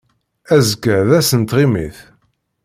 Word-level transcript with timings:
Azekka 0.55 0.95
d 1.09 1.11
ass 1.19 1.29
n 1.39 1.41
tɣimit. 1.43 1.97